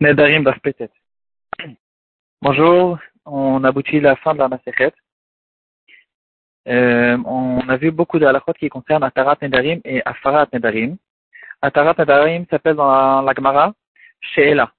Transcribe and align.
Nedarim. 0.00 0.50
Bonjour, 2.40 2.98
on 3.26 3.62
aboutit 3.64 3.98
à 3.98 4.00
la 4.00 4.16
fin 4.16 4.32
de 4.32 4.38
la 4.38 4.48
Masechet. 4.48 4.94
Euh, 6.68 7.18
on 7.26 7.68
a 7.68 7.76
vu 7.76 7.90
beaucoup 7.90 8.18
de 8.18 8.24
halakhot 8.24 8.54
qui 8.54 8.70
concernent 8.70 9.02
Atarat 9.02 9.36
Nedarim 9.42 9.82
et 9.84 10.00
Afarat 10.06 10.46
Nedarim. 10.54 10.96
Atarat 11.60 11.94
Nedarim 11.98 12.46
s'appelle 12.48 12.76
dans 12.76 13.20
la, 13.20 13.34
Gemara 13.34 13.74
Sheela. 14.22 14.72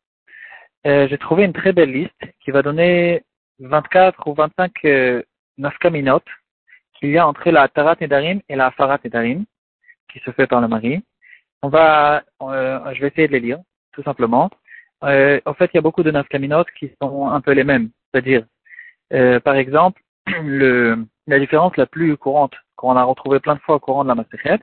Euh, 0.88 1.08
J'ai 1.08 1.20
trouvé 1.20 1.44
une 1.44 1.54
très 1.54 1.72
belle 1.72 1.92
liste 1.92 2.24
qui 2.40 2.50
va 2.50 2.64
donner 2.64 3.24
24 3.60 4.28
ou 4.28 4.34
25 4.34 4.72
euh, 4.86 5.22
nafkaminot 5.60 6.24
qu'il 6.94 7.12
y 7.12 7.20
a 7.20 7.28
entre 7.28 7.48
la 7.52 7.62
Atarat 7.62 7.96
Nedarim 8.02 8.42
et 8.50 8.56
la 8.56 8.68
Afarat 8.68 8.98
Nedarim 9.06 9.46
qui 10.12 10.18
se 10.22 10.32
fait 10.32 10.48
par 10.48 10.62
le 10.62 10.68
mari. 10.68 11.04
On 11.62 11.70
va, 11.70 12.24
euh, 12.42 12.92
je 12.96 13.02
vais 13.02 13.10
essayer 13.10 13.28
de 13.28 13.34
les 13.34 13.40
lire, 13.40 13.60
tout 13.92 14.02
simplement 14.02 14.50
euh, 15.04 15.40
en 15.46 15.54
fait, 15.54 15.70
il 15.74 15.78
y 15.78 15.80
a 15.80 15.82
beaucoup 15.82 16.04
de 16.04 16.12
nafkaminot 16.12 16.66
qui 16.78 16.92
sont 17.02 17.28
un 17.28 17.42
peu 17.42 17.52
les 17.52 17.64
mêmes. 17.64 17.90
C'est-à-dire, 18.12 18.46
euh, 19.14 19.40
par 19.40 19.56
exemple, 19.56 20.02
le, 20.44 21.06
la 21.28 21.40
différence 21.40 21.76
la 21.78 21.86
plus 21.86 22.18
courante, 22.18 22.54
qu'on 22.76 22.96
a 22.96 23.04
retrouvé 23.04 23.40
plein 23.40 23.56
de 23.56 23.60
fois 23.62 23.76
au 23.76 23.80
courant 23.80 24.04
de 24.04 24.10
la 24.10 24.16
Masechet, 24.16 24.60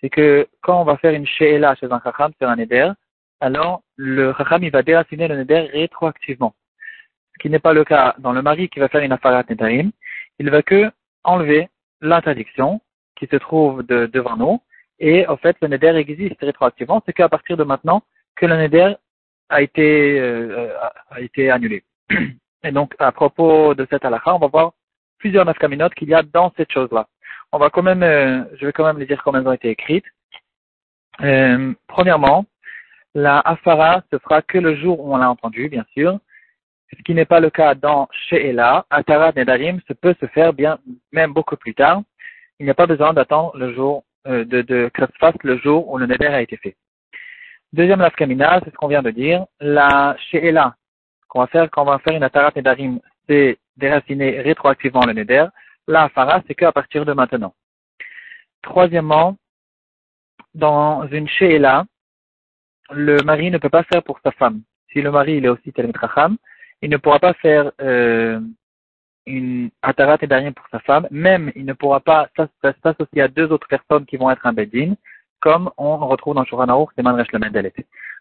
c'est 0.00 0.10
que 0.10 0.46
quand 0.60 0.80
on 0.80 0.84
va 0.84 0.96
faire 0.98 1.14
une 1.14 1.26
she'ela 1.26 1.74
chez 1.74 1.90
un 1.90 2.00
chacham 2.00 2.32
sur 2.38 2.48
un 2.48 2.56
neder, 2.56 2.92
alors 3.40 3.82
le 3.96 4.34
chacham 4.36 4.62
il 4.62 4.70
va 4.70 4.82
déraciner 4.82 5.28
le 5.28 5.36
neder 5.36 5.60
rétroactivement. 5.72 6.54
Ce 7.34 7.42
qui 7.42 7.50
n'est 7.50 7.58
pas 7.58 7.72
le 7.72 7.84
cas 7.84 8.14
dans 8.18 8.32
le 8.32 8.42
mari 8.42 8.68
qui 8.68 8.78
va 8.78 8.88
faire 8.88 9.02
une 9.02 9.12
afarat 9.12 9.44
nedarim, 9.48 9.90
il 10.38 10.50
va 10.50 10.62
que 10.62 10.90
enlever 11.24 11.68
l'interdiction 12.00 12.80
qui 13.16 13.26
se 13.26 13.36
trouve 13.36 13.82
de, 13.84 14.06
devant 14.06 14.36
nous, 14.36 14.60
et 14.98 15.26
en 15.26 15.36
fait 15.36 15.56
le 15.62 15.68
neder 15.68 15.96
existe 15.96 16.40
rétroactivement, 16.40 17.02
c'est 17.06 17.12
qu'à 17.12 17.28
partir 17.28 17.56
de 17.56 17.64
maintenant 17.64 18.02
que 18.36 18.46
le 18.46 18.56
neder 18.56 18.94
a 19.48 19.62
été, 19.62 20.18
euh, 20.20 20.68
a 21.10 21.20
été 21.20 21.50
annulé. 21.50 21.84
Et 22.64 22.72
donc, 22.72 22.94
à 22.98 23.12
propos 23.12 23.74
de 23.74 23.86
cette 23.90 24.04
halakha, 24.04 24.34
on 24.34 24.38
va 24.38 24.48
voir 24.48 24.72
plusieurs 25.18 25.44
nafkaminot 25.44 25.90
qu'il 25.90 26.08
y 26.08 26.14
a 26.14 26.22
dans 26.22 26.52
cette 26.56 26.72
chose-là. 26.72 27.06
On 27.52 27.58
va 27.58 27.70
quand 27.70 27.82
même, 27.82 28.02
euh, 28.02 28.44
je 28.56 28.66
vais 28.66 28.72
quand 28.72 28.84
même 28.84 28.98
les 28.98 29.06
dire 29.06 29.22
comment 29.22 29.38
elles 29.38 29.48
ont 29.48 29.52
été 29.52 29.70
écrites. 29.70 30.04
Euh, 31.22 31.72
premièrement, 31.86 32.44
la 33.14 33.38
afara 33.40 34.02
se 34.12 34.18
fera 34.18 34.42
que 34.42 34.58
le 34.58 34.76
jour 34.76 35.00
où 35.00 35.14
on 35.14 35.16
l'a 35.16 35.30
entendu, 35.30 35.68
bien 35.68 35.84
sûr. 35.94 36.18
Ce 36.96 37.02
qui 37.02 37.14
n'est 37.14 37.24
pas 37.24 37.40
le 37.40 37.50
cas 37.50 37.74
dans 37.74 38.08
She'ela. 38.12 38.86
Atara 38.90 39.32
Nedarim 39.32 39.80
se 39.88 39.92
peut 39.92 40.14
se 40.20 40.26
faire 40.26 40.52
bien, 40.52 40.78
même 41.12 41.32
beaucoup 41.32 41.56
plus 41.56 41.74
tard. 41.74 42.02
Il 42.58 42.64
n'y 42.64 42.70
a 42.70 42.74
pas 42.74 42.86
besoin 42.86 43.12
d'attendre 43.12 43.56
le 43.56 43.74
jour, 43.74 44.04
euh, 44.26 44.44
de, 44.44 44.62
de 44.62 44.90
que 44.92 45.02
ça 45.02 45.08
se 45.08 45.18
fasse 45.18 45.34
le 45.42 45.58
jour 45.58 45.88
où 45.88 45.98
le 45.98 46.06
Neder 46.06 46.26
a 46.26 46.42
été 46.42 46.56
fait. 46.56 46.76
Deuxième 47.76 48.00
lafkamina, 48.00 48.60
c'est 48.64 48.70
ce 48.70 48.76
qu'on 48.76 48.88
vient 48.88 49.02
de 49.02 49.10
dire. 49.10 49.44
La 49.60 50.16
she'ela, 50.30 50.76
qu'on 51.28 51.40
va 51.40 51.46
faire 51.46 51.70
quand 51.70 51.82
on 51.82 51.84
va 51.84 51.98
faire 51.98 52.16
une 52.16 52.22
atarat 52.22 52.50
nedarim, 52.56 53.00
c'est 53.28 53.58
déraciner 53.76 54.40
rétroactivement 54.40 55.04
le 55.04 55.12
neder. 55.12 55.44
La 55.86 56.04
afara, 56.04 56.40
c'est 56.46 56.54
qu'à 56.54 56.72
partir 56.72 57.04
de 57.04 57.12
maintenant. 57.12 57.52
Troisièmement, 58.62 59.36
dans 60.54 61.06
une 61.08 61.28
she'ela, 61.28 61.84
le 62.92 63.18
mari 63.18 63.50
ne 63.50 63.58
peut 63.58 63.68
pas 63.68 63.82
faire 63.82 64.02
pour 64.02 64.20
sa 64.24 64.32
femme. 64.32 64.62
Si 64.90 65.02
le 65.02 65.10
mari 65.10 65.36
il 65.36 65.44
est 65.44 65.50
aussi 65.50 65.70
tel 65.70 65.92
il 66.80 66.88
ne 66.88 66.96
pourra 66.96 67.18
pas 67.18 67.34
faire 67.34 67.72
euh, 67.82 68.40
une 69.26 69.68
atarat 69.82 70.16
nedarim 70.22 70.54
pour 70.54 70.66
sa 70.70 70.78
femme, 70.78 71.08
même 71.10 71.52
il 71.54 71.66
ne 71.66 71.74
pourra 71.74 72.00
pas 72.00 72.30
s'associer 72.82 73.20
à 73.20 73.28
deux 73.28 73.52
autres 73.52 73.68
personnes 73.68 74.06
qui 74.06 74.16
vont 74.16 74.30
être 74.30 74.46
un 74.46 74.54
bedin, 74.54 74.94
comme 75.40 75.70
on 75.76 75.96
retrouve 75.98 76.34
dans 76.34 76.44
Shulchan 76.44 76.68
Aruch, 76.68 76.90
c'est 76.96 77.02
Manresh 77.02 77.30
le 77.32 77.72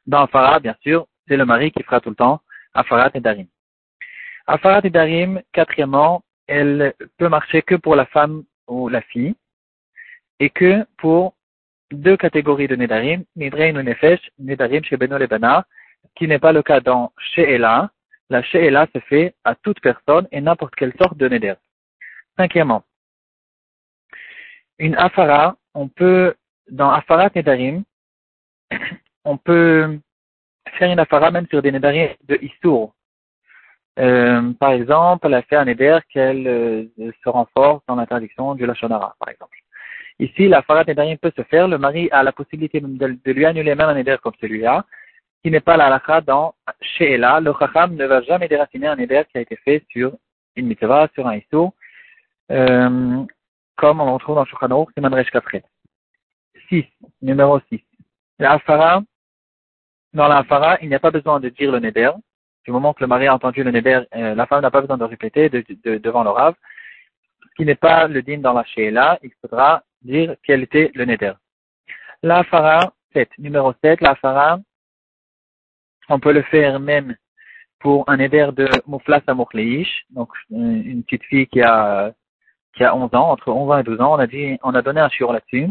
Dans 0.07 0.23
Afara, 0.23 0.59
bien 0.59 0.75
sûr, 0.81 1.07
c'est 1.27 1.37
le 1.37 1.45
mari 1.45 1.71
qui 1.71 1.83
fera 1.83 1.99
tout 1.99 2.09
le 2.09 2.15
temps 2.15 2.41
Afarat 2.73 3.11
et 3.13 3.19
Darim. 3.19 3.47
Afarat 4.47 4.81
et 4.83 4.89
Darim, 4.89 5.41
quatrièmement, 5.53 6.23
elle 6.47 6.93
peut 7.17 7.29
marcher 7.29 7.61
que 7.61 7.75
pour 7.75 7.95
la 7.95 8.05
femme 8.05 8.43
ou 8.67 8.89
la 8.89 9.01
fille, 9.01 9.35
et 10.39 10.49
que 10.49 10.85
pour 10.97 11.35
deux 11.91 12.17
catégories 12.17 12.67
de 12.67 12.75
Nedarim, 12.75 13.23
Nidrein 13.35 13.75
ou 13.75 13.81
Nefesh, 13.81 14.19
Nedarim 14.39 14.83
chez 14.83 14.97
Beno 14.97 15.17
Lebana, 15.17 15.65
qui 16.15 16.27
n'est 16.27 16.39
pas 16.39 16.51
le 16.51 16.61
cas 16.61 16.79
dans 16.79 17.13
She'ela. 17.17 17.89
La 18.29 18.41
She'ela 18.41 18.87
se 18.93 18.99
fait 18.99 19.35
à 19.43 19.55
toute 19.55 19.79
personne 19.81 20.27
et 20.31 20.41
n'importe 20.41 20.75
quelle 20.75 20.93
sorte 20.99 21.17
de 21.17 21.27
Neder. 21.27 21.55
Cinquièmement, 22.37 22.83
une 24.79 24.95
Afara, 24.95 25.55
on 25.73 25.87
peut 25.87 26.35
dans 26.69 26.91
Afarat 26.91 27.29
Nedarim, 27.35 27.83
on 29.25 29.37
peut 29.37 29.99
faire 30.77 30.91
une 30.91 30.99
Afara 30.99 31.31
même 31.31 31.47
sur 31.47 31.61
des 31.61 31.71
Nedarim 31.71 32.09
de 32.27 32.37
Issour. 32.41 32.93
Euh, 33.97 34.51
par 34.59 34.71
exemple, 34.71 35.27
elle 35.27 35.35
a 35.35 35.41
fait 35.43 35.55
un 35.55 35.65
Neder 35.65 35.99
qu'elle 36.09 36.47
euh, 36.47 36.83
se 37.23 37.29
renforce 37.29 37.81
dans 37.87 37.95
l'interdiction 37.95 38.53
du 38.55 38.65
Lachonara, 38.65 39.15
par 39.19 39.29
exemple. 39.29 39.57
Ici, 40.19 40.47
la 40.47 40.61
Farat 40.61 40.83
Nedarim 40.85 41.17
peut 41.17 41.31
se 41.35 41.43
faire. 41.43 41.67
Le 41.67 41.77
mari 41.77 42.09
a 42.11 42.23
la 42.23 42.31
possibilité 42.31 42.79
de, 42.81 43.31
lui 43.31 43.45
annuler 43.45 43.75
même 43.75 43.89
un 43.89 43.93
Neder 43.93 44.17
comme 44.21 44.33
celui-là, 44.39 44.85
qui 45.43 45.51
n'est 45.51 45.61
pas 45.61 45.77
la 45.77 45.87
halakha 45.87 46.21
dans 46.21 46.55
She'ela. 46.81 47.39
Le 47.39 47.53
Chacham 47.57 47.95
ne 47.95 48.05
va 48.05 48.21
jamais 48.21 48.47
déraciner 48.47 48.87
un 48.87 48.95
Neder 48.95 49.23
qui 49.31 49.37
a 49.37 49.41
été 49.41 49.55
fait 49.57 49.83
sur 49.89 50.13
une 50.55 50.67
mitzvah, 50.67 51.09
sur 51.13 51.27
un 51.27 51.35
Issour, 51.35 51.73
euh, 52.51 53.23
comme 53.75 53.99
on 54.01 54.05
le 54.05 54.11
retrouve 54.11 54.35
dans 54.35 54.45
Shulchan 54.45 54.87
c'est 54.93 55.01
Madresh 55.01 55.29
Kafret. 55.31 55.63
6, 56.69 56.85
numéro 57.21 57.59
6. 57.69 57.81
La 58.39 58.59
dans 60.13 60.29
la 60.29 60.37
Afara, 60.37 60.77
il 60.81 60.87
n'y 60.87 60.95
a 60.95 60.99
pas 60.99 61.11
besoin 61.11 61.39
de 61.39 61.49
dire 61.49 61.71
le 61.71 61.79
Neder. 61.79 62.11
Du 62.63 62.71
moment 62.71 62.93
que 62.93 63.03
le 63.03 63.07
mari 63.07 63.27
a 63.27 63.35
entendu 63.35 63.63
le 63.63 63.71
Neder, 63.71 64.01
euh, 64.15 64.33
la 64.33 64.45
femme 64.47 64.61
n'a 64.61 64.71
pas 64.71 64.81
besoin 64.81 64.97
de 64.97 65.03
répéter 65.03 65.49
devant 65.49 66.23
le 66.23 66.29
Rav. 66.29 66.55
Ce 67.43 67.55
qui 67.55 67.65
n'est 67.65 67.75
pas 67.75 68.07
le 68.07 68.21
din 68.21 68.39
dans 68.39 68.53
la 68.53 68.63
Sheela, 68.63 69.19
il 69.23 69.31
faudra 69.41 69.83
dire 70.01 70.35
quel 70.43 70.63
était 70.63 70.91
le 70.95 71.05
Neder. 71.05 71.33
La 72.23 72.43
7, 73.13 73.29
numéro 73.37 73.73
7, 73.83 74.01
la 74.01 74.59
on 76.09 76.19
peut 76.19 76.33
le 76.33 76.43
faire 76.43 76.79
même 76.79 77.15
pour 77.79 78.09
un 78.09 78.17
Neder 78.17 78.49
de 78.53 78.67
Mouflas 78.87 79.21
à 79.27 79.33
donc 79.33 80.29
euh, 80.51 80.55
une 80.55 81.03
petite 81.03 81.23
fille 81.25 81.47
qui 81.47 81.61
a, 81.61 82.13
qui 82.73 82.83
a 82.83 82.95
11 82.95 83.13
ans, 83.13 83.31
entre 83.31 83.51
11 83.51 83.71
ans 83.71 83.77
et 83.77 83.83
12 83.83 84.01
ans, 84.01 84.15
on 84.15 84.19
a 84.19 84.27
dit, 84.27 84.57
on 84.63 84.73
a 84.73 84.81
donné 84.81 85.01
un 85.01 85.09
shiur 85.09 85.33
là-dessus. 85.33 85.69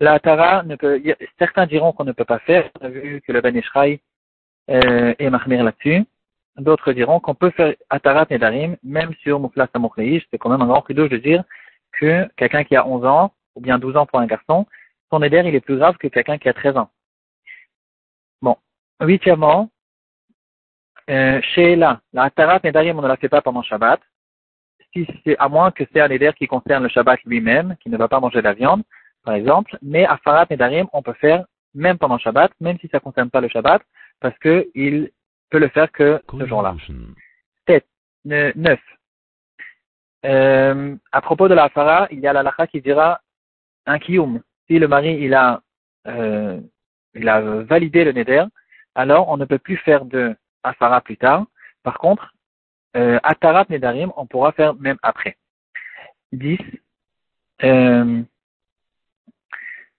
La 0.00 0.20
Tara, 0.20 0.62
ne 0.62 0.76
peut, 0.76 1.00
certains 1.38 1.66
diront 1.66 1.92
qu'on 1.92 2.04
ne 2.04 2.12
peut 2.12 2.24
pas 2.24 2.38
faire. 2.40 2.68
Vu 2.82 3.22
que 3.26 3.32
le 3.32 3.40
Ben 3.40 3.56
Ishraï 3.56 4.00
euh, 4.68 5.14
est 5.18 5.30
mahmir 5.30 5.64
là-dessus. 5.64 6.04
D'autres 6.56 6.92
diront 6.92 7.20
qu'on 7.20 7.34
peut 7.34 7.50
faire 7.50 7.74
Atarat 7.90 8.26
Nedarim, 8.30 8.76
même 8.82 9.14
sur 9.22 9.40
Mouflas 9.40 9.68
Amoukhleish. 9.74 10.26
C'est 10.30 10.38
quand 10.38 10.50
même 10.50 10.62
un 10.62 10.66
grand 10.66 10.84
douche 10.90 11.10
de 11.10 11.18
dire 11.18 11.44
que 11.92 12.28
quelqu'un 12.36 12.64
qui 12.64 12.76
a 12.76 12.86
11 12.86 13.04
ans, 13.06 13.32
ou 13.54 13.60
bien 13.60 13.78
12 13.78 13.96
ans 13.96 14.06
pour 14.06 14.18
un 14.20 14.26
garçon, 14.26 14.66
son 15.10 15.22
éder, 15.22 15.42
il 15.44 15.54
est 15.54 15.60
plus 15.60 15.78
grave 15.78 15.96
que 15.96 16.08
quelqu'un 16.08 16.38
qui 16.38 16.48
a 16.48 16.52
13 16.52 16.76
ans. 16.76 16.90
Bon. 18.42 18.56
Huitièmement, 19.00 19.70
euh, 21.08 21.40
chez 21.54 21.76
la, 21.76 22.00
la 22.12 22.24
Atarat 22.24 22.60
Nedarim, 22.64 22.98
on 22.98 23.02
ne 23.02 23.08
la 23.08 23.16
fait 23.16 23.28
pas 23.28 23.40
pendant 23.40 23.62
Shabbat. 23.62 24.00
Si 24.92 25.06
c'est, 25.24 25.36
à 25.38 25.48
moins 25.48 25.70
que 25.70 25.84
c'est 25.92 26.00
un 26.00 26.10
éder 26.10 26.32
qui 26.36 26.46
concerne 26.46 26.82
le 26.82 26.88
Shabbat 26.88 27.20
lui-même, 27.24 27.76
qui 27.80 27.88
ne 27.88 27.96
va 27.96 28.08
pas 28.08 28.20
manger 28.20 28.38
de 28.38 28.44
la 28.44 28.54
viande 28.54 28.82
par 29.26 29.34
exemple, 29.34 29.76
mais 29.82 30.06
Afarat 30.06 30.46
Nedarim, 30.48 30.86
on 30.94 31.02
peut 31.02 31.12
faire 31.14 31.44
même 31.74 31.98
pendant 31.98 32.16
Shabbat, 32.16 32.52
même 32.60 32.78
si 32.78 32.88
ça 32.88 32.98
ne 32.98 33.02
concerne 33.02 33.28
pas 33.28 33.42
le 33.42 33.48
Shabbat, 33.48 33.82
parce 34.20 34.38
qu'il 34.38 35.10
peut 35.50 35.58
le 35.58 35.68
faire 35.68 35.92
que 35.92 36.22
ce 36.30 36.46
jour-là. 36.46 36.74
9. 38.26 38.80
Euh, 40.24 40.96
à 41.12 41.20
propos 41.20 41.48
de 41.48 41.54
la 41.54 41.64
Afara, 41.64 42.08
il 42.10 42.20
y 42.20 42.26
a 42.26 42.32
la 42.32 42.42
lacha 42.42 42.66
qui 42.66 42.80
dira 42.80 43.20
un 43.86 43.98
kiyum. 43.98 44.42
Si 44.66 44.78
le 44.78 44.88
mari 44.88 45.18
il 45.20 45.34
a, 45.34 45.62
euh, 46.08 46.60
il 47.14 47.28
a 47.28 47.40
validé 47.40 48.04
le 48.04 48.12
neder, 48.12 48.44
alors 48.94 49.28
on 49.28 49.36
ne 49.36 49.44
peut 49.44 49.58
plus 49.58 49.76
faire 49.76 50.04
de 50.04 50.34
Afara 50.64 51.00
plus 51.00 51.16
tard. 51.16 51.46
Par 51.84 51.98
contre, 51.98 52.34
euh, 52.96 53.20
Atarat 53.22 53.66
Nedarim, 53.68 54.12
on 54.16 54.26
pourra 54.26 54.52
faire 54.52 54.74
même 54.74 54.98
après. 55.02 55.36
10. 56.32 56.58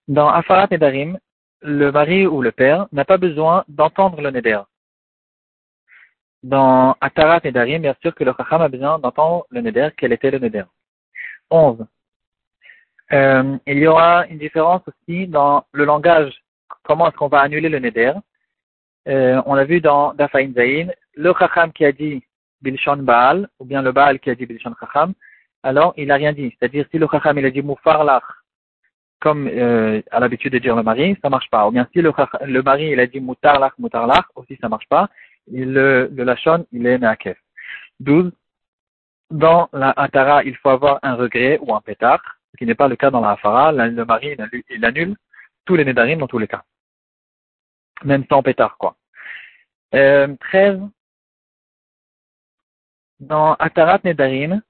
Dans 0.07 0.29
Afarat 0.29 0.67
Nedarim, 0.71 1.17
le 1.61 1.91
mari 1.91 2.25
ou 2.27 2.41
le 2.41 2.51
père 2.51 2.87
n'a 2.91 3.03
pas 3.03 3.17
besoin 3.17 3.65
d'entendre 3.67 4.21
le 4.21 4.31
Neder. 4.31 4.61
Dans 6.43 6.95
Atarat 7.01 7.41
Nedarim, 7.43 7.81
bien 7.81 7.95
sûr 8.01 8.15
que 8.15 8.23
le 8.23 8.33
Chacham 8.37 8.61
a 8.61 8.69
besoin 8.69 8.99
d'entendre 8.99 9.45
le 9.49 9.61
Neder, 9.61 9.89
quel 9.97 10.13
était 10.13 10.31
le 10.31 10.39
Neder. 10.39 10.63
11. 11.49 11.85
Euh, 13.11 13.57
il 13.65 13.77
y 13.79 13.87
aura 13.87 14.27
une 14.27 14.37
différence 14.37 14.81
aussi 14.87 15.27
dans 15.27 15.65
le 15.71 15.85
langage. 15.85 16.33
Comment 16.83 17.09
est-ce 17.09 17.17
qu'on 17.17 17.27
va 17.27 17.41
annuler 17.41 17.69
le 17.69 17.79
Neder? 17.79 18.13
Euh, 19.07 19.41
On 19.45 19.55
l'a 19.55 19.65
vu 19.65 19.81
dans 19.81 20.13
Dafaïn 20.13 20.53
Zayin, 20.53 20.89
le 21.15 21.33
Chacham 21.37 21.71
qui 21.73 21.83
a 21.85 21.91
dit 21.91 22.23
Bilshon 22.61 22.97
Baal, 22.97 23.49
ou 23.59 23.65
bien 23.65 23.81
le 23.81 23.91
Baal 23.91 24.19
qui 24.19 24.29
a 24.29 24.35
dit 24.35 24.45
Bilshon 24.45 24.73
Chacham, 24.79 25.13
alors 25.63 25.93
il 25.97 26.07
n'a 26.07 26.15
rien 26.15 26.33
dit. 26.33 26.55
C'est-à-dire 26.57 26.85
si 26.91 26.97
le 26.97 27.07
Chacham 27.11 27.37
il 27.37 27.45
a 27.45 27.51
dit 27.51 27.61
Mufarlach, 27.61 28.23
comme 29.19 29.47
euh, 29.47 30.01
à 30.11 30.19
l'habitude 30.19 30.53
de 30.53 30.59
dire 30.59 30.75
le 30.75 30.83
mari, 30.83 31.17
ça 31.21 31.29
marche 31.29 31.49
pas. 31.49 31.67
Ou 31.67 31.71
bien 31.71 31.87
si 31.93 32.01
le, 32.01 32.11
le 32.45 32.61
mari 32.61 32.89
il 32.91 32.99
a 32.99 33.07
dit 33.07 33.19
mutarlach, 33.19 33.73
mutarlach, 33.79 34.25
aussi 34.35 34.57
ça 34.61 34.69
marche 34.69 34.87
pas. 34.87 35.09
le, 35.51 36.09
le 36.13 36.23
Lachon, 36.23 36.65
il 36.71 36.85
est 36.85 36.97
Meakef. 36.97 37.37
12. 37.99 38.31
Dans 39.29 39.69
la 39.73 39.91
Atara, 39.91 40.43
il 40.43 40.55
faut 40.57 40.69
avoir 40.69 40.99
un 41.03 41.15
regret 41.15 41.59
ou 41.61 41.75
un 41.75 41.81
pétard, 41.81 42.21
ce 42.51 42.57
qui 42.57 42.65
n'est 42.65 42.75
pas 42.75 42.87
le 42.87 42.95
cas 42.95 43.11
dans 43.11 43.19
la 43.21 43.31
Hafara. 43.31 43.71
Le 43.71 44.05
mari, 44.05 44.37
il 44.69 44.85
annule 44.85 45.15
tous 45.65 45.75
les 45.75 45.83
Nedarim 45.83 46.19
dans 46.19 46.27
tous 46.27 46.39
les 46.39 46.47
cas. 46.47 46.63
Même 48.03 48.25
sans 48.29 48.43
pétard, 48.43 48.77
quoi. 48.77 48.95
Euh, 49.95 50.33
13. 50.39 50.79
Dans 53.19 53.55
Atarat 53.55 53.99
Nedarim, 54.03 54.61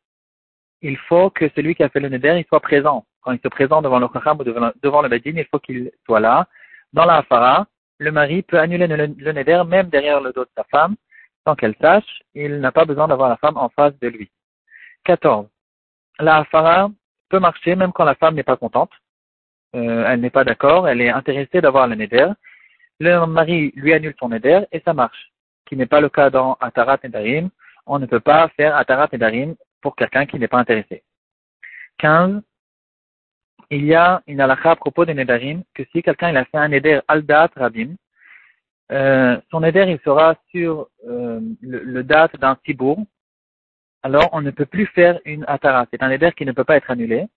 il 0.81 0.97
faut 0.97 1.29
que 1.29 1.49
celui 1.55 1.75
qui 1.75 1.83
a 1.83 1.89
fait 1.89 1.99
le 1.99 2.09
Neder, 2.09 2.37
il 2.39 2.45
soit 2.45 2.61
présent. 2.61 3.05
Quand 3.21 3.31
il 3.31 3.39
se 3.39 3.47
présente 3.47 3.83
devant 3.83 3.99
le 3.99 4.07
Chacham 4.13 4.39
ou 4.39 4.43
devant, 4.43 5.01
le 5.01 5.09
Badin, 5.09 5.33
il 5.35 5.45
faut 5.45 5.59
qu'il 5.59 5.91
soit 6.05 6.19
là. 6.19 6.47
Dans 6.93 7.05
la 7.05 7.17
Hafara, 7.17 7.67
le 7.99 8.11
mari 8.11 8.43
peut 8.43 8.59
annuler 8.59 8.87
le, 8.87 9.07
le 9.07 9.31
Neder 9.31 9.63
même 9.67 9.89
derrière 9.89 10.21
le 10.21 10.31
dos 10.31 10.45
de 10.45 10.49
sa 10.55 10.63
femme, 10.65 10.95
sans 11.45 11.55
qu'elle 11.55 11.75
sache. 11.81 12.21
Il 12.33 12.59
n'a 12.59 12.71
pas 12.71 12.85
besoin 12.85 13.07
d'avoir 13.07 13.29
la 13.29 13.37
femme 13.37 13.57
en 13.57 13.69
face 13.69 13.97
de 13.99 14.07
lui. 14.07 14.29
14. 15.03 15.47
La 16.19 16.37
Hafara 16.37 16.89
peut 17.29 17.39
marcher 17.39 17.75
même 17.75 17.91
quand 17.91 18.05
la 18.05 18.15
femme 18.15 18.35
n'est 18.35 18.43
pas 18.43 18.57
contente. 18.57 18.91
Euh, 19.75 20.05
elle 20.07 20.21
n'est 20.21 20.29
pas 20.29 20.43
d'accord, 20.43 20.87
elle 20.87 21.01
est 21.01 21.09
intéressée 21.09 21.61
d'avoir 21.61 21.87
le 21.87 21.95
Neder. 21.95 22.31
Le 22.99 23.25
mari 23.25 23.71
lui 23.75 23.93
annule 23.93 24.15
son 24.19 24.29
Neder 24.29 24.61
et 24.71 24.81
ça 24.81 24.93
marche. 24.93 25.31
Ce 25.63 25.69
qui 25.69 25.75
n'est 25.75 25.85
pas 25.85 26.01
le 26.01 26.09
cas 26.09 26.29
dans 26.29 26.57
Atarat 26.61 26.99
Nedarim. 27.03 27.49
On 27.85 27.99
ne 27.99 28.05
peut 28.05 28.19
pas 28.19 28.47
faire 28.49 28.75
Atarat 28.75 29.09
Nedarim 29.11 29.55
pour 29.81 29.95
quelqu'un 29.95 30.25
qui 30.25 30.39
n'est 30.39 30.47
pas 30.47 30.59
intéressé. 30.59 31.03
15. 31.99 32.41
Il 33.69 33.85
y 33.85 33.93
a 33.93 34.21
une 34.27 34.39
halakha 34.39 34.71
à 34.71 34.75
propos 34.75 35.05
des 35.05 35.13
Nedarim 35.13 35.63
que 35.73 35.83
si 35.91 36.01
quelqu'un 36.01 36.29
il 36.29 36.37
a 36.37 36.45
fait 36.45 36.57
un 36.57 36.69
Neder 36.69 37.01
Aldat 37.07 37.49
Rabim, 37.55 37.95
euh, 38.91 39.37
son 39.51 39.59
Neder 39.59 39.85
il 39.89 39.99
sera 39.99 40.35
sur 40.51 40.87
euh, 41.05 41.41
le, 41.61 41.79
le, 41.83 42.03
date 42.03 42.37
d'un 42.39 42.55
tibour, 42.55 42.97
alors 44.03 44.29
on 44.31 44.41
ne 44.41 44.51
peut 44.51 44.65
plus 44.65 44.85
faire 44.85 45.19
une 45.25 45.43
Atara. 45.47 45.85
C'est 45.91 46.01
un 46.01 46.09
Neder 46.09 46.31
qui 46.31 46.45
ne 46.45 46.53
peut 46.53 46.63
pas 46.63 46.77
être 46.77 46.89
annulé, 46.89 47.27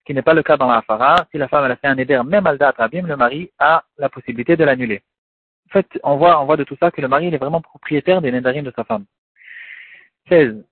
ce 0.00 0.04
qui 0.06 0.14
n'est 0.14 0.22
pas 0.22 0.34
le 0.34 0.42
cas 0.42 0.56
dans 0.56 0.66
la 0.66 0.78
Hafara. 0.78 1.26
Si 1.30 1.38
la 1.38 1.46
femme 1.46 1.70
a 1.70 1.76
fait 1.76 1.86
un 1.86 1.94
Neder 1.94 2.22
même 2.24 2.46
Aldat 2.48 2.74
Rabim, 2.76 3.06
le 3.06 3.16
mari 3.16 3.52
a 3.60 3.84
la 3.98 4.08
possibilité 4.08 4.56
de 4.56 4.64
l'annuler. 4.64 5.02
En 5.68 5.72
fait, 5.72 5.86
on 6.02 6.16
voit, 6.16 6.40
on 6.40 6.46
voit 6.46 6.56
de 6.56 6.64
tout 6.64 6.76
ça 6.80 6.90
que 6.90 7.00
le 7.00 7.08
mari 7.08 7.28
est 7.28 7.38
vraiment 7.38 7.60
propriétaire 7.60 8.20
des 8.20 8.32
Nedarim 8.32 8.64
de 8.64 8.72
sa 8.74 8.82
femme. 8.82 9.04
16. 10.28 10.64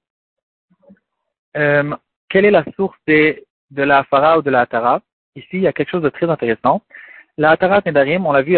Euh, 1.56 1.96
quelle 2.28 2.46
est 2.46 2.50
la 2.50 2.64
source 2.75 2.99
de, 3.06 3.44
de 3.75 3.82
la 3.82 3.99
Hafara 3.99 4.38
ou 4.38 4.43
de 4.43 4.50
la 4.50 4.61
Atara 4.61 5.00
Ici, 5.37 5.49
il 5.55 5.62
y 5.62 5.67
a 5.67 5.73
quelque 5.73 5.91
chose 5.91 6.03
de 6.03 6.11
très 6.11 6.31
intéressant. 6.31 6.82
La 7.37 7.50
Atarat 7.50 7.82
Nedarim, 7.85 8.25
on 8.25 8.32
l'a 8.32 8.43
vu, 8.43 8.56